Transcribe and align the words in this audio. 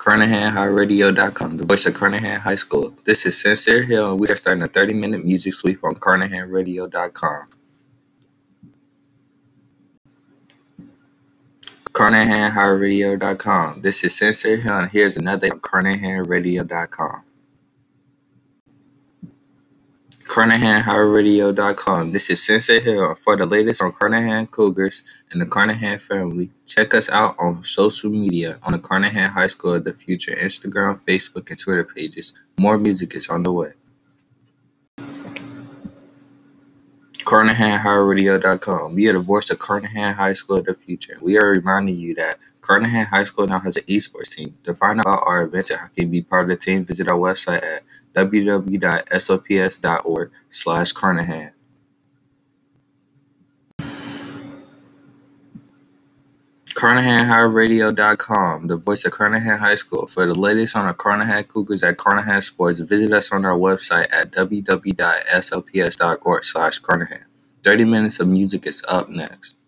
CarnahanHighRadio.com, 0.00 1.58
the 1.58 1.64
voice 1.66 1.84
of 1.84 1.92
Carnahan 1.92 2.40
High 2.40 2.54
School. 2.54 2.96
This 3.04 3.26
is 3.26 3.38
Sincere 3.38 3.82
Hill, 3.82 4.12
and 4.12 4.18
we 4.18 4.28
are 4.28 4.36
starting 4.36 4.62
a 4.62 4.66
30 4.66 4.94
minute 4.94 5.26
music 5.26 5.52
sweep 5.52 5.84
on 5.84 5.94
CarnahanRadio.com. 5.94 7.46
CarnahanHighRadio.com. 11.92 13.82
This 13.82 14.02
is 14.02 14.16
Sincere 14.16 14.56
Hill, 14.56 14.78
and 14.78 14.90
here's 14.90 15.18
another 15.18 15.50
on 15.50 15.60
CarnahanRadio.com. 15.60 17.22
CarnahanHighRadio.com. 20.30 22.12
This 22.12 22.30
is 22.30 22.46
Sincere 22.46 22.78
Hill. 22.78 23.16
For 23.16 23.34
the 23.34 23.46
latest 23.46 23.82
on 23.82 23.90
Carnahan 23.90 24.46
Cougars 24.46 25.02
and 25.32 25.42
the 25.42 25.46
Carnahan 25.46 25.98
family, 25.98 26.52
check 26.66 26.94
us 26.94 27.10
out 27.10 27.34
on 27.40 27.64
social 27.64 28.10
media 28.10 28.56
on 28.62 28.70
the 28.70 28.78
Carnahan 28.78 29.30
High 29.30 29.48
School 29.48 29.74
of 29.74 29.82
the 29.82 29.92
Future 29.92 30.36
Instagram, 30.36 31.04
Facebook, 31.04 31.50
and 31.50 31.58
Twitter 31.58 31.82
pages. 31.82 32.32
More 32.60 32.78
music 32.78 33.16
is 33.16 33.28
on 33.28 33.42
the 33.42 33.50
way. 33.50 33.72
CarnahanHighRadio.com. 37.24 38.94
We 38.94 39.08
are 39.08 39.14
the 39.14 39.18
voice 39.18 39.50
of 39.50 39.58
Carnahan 39.58 40.14
High 40.14 40.34
School 40.34 40.58
of 40.58 40.66
the 40.66 40.74
Future. 40.74 41.18
We 41.20 41.38
are 41.38 41.50
reminding 41.50 41.98
you 41.98 42.14
that 42.14 42.38
Carnahan 42.60 43.06
High 43.06 43.24
School 43.24 43.48
now 43.48 43.58
has 43.58 43.76
an 43.76 43.84
esports 43.88 44.36
team. 44.36 44.56
To 44.62 44.74
find 44.74 45.00
out 45.00 45.06
about 45.06 45.24
our 45.26 45.42
events 45.42 45.72
and 45.72 45.80
how 45.80 45.86
you 45.96 46.04
can 46.04 46.10
be 46.12 46.22
part 46.22 46.44
of 46.44 46.50
the 46.50 46.64
team, 46.64 46.84
visit 46.84 47.08
our 47.08 47.18
website 47.18 47.64
at 47.64 47.82
www.sops.org 48.14 48.70
slash 50.50 50.92
Carnahan. 50.92 51.52
CarnahanHighRadio.com, 56.80 58.68
the 58.68 58.76
voice 58.76 59.04
of 59.04 59.12
Carnahan 59.12 59.58
High 59.58 59.74
School. 59.74 60.06
For 60.06 60.24
the 60.26 60.34
latest 60.34 60.74
on 60.76 60.86
the 60.86 60.94
Carnahan 60.94 61.44
Cougars 61.44 61.82
at 61.82 61.98
Carnahan 61.98 62.40
Sports, 62.40 62.80
visit 62.80 63.12
us 63.12 63.30
on 63.32 63.44
our 63.44 63.58
website 63.58 64.08
at 64.10 64.32
www.sops.org 64.32 64.94
slash 66.44 66.78
Carnahan. 66.78 67.26
30 67.64 67.84
minutes 67.84 68.18
of 68.20 68.28
music 68.28 68.66
is 68.66 68.82
up 68.88 69.10
next. 69.10 69.59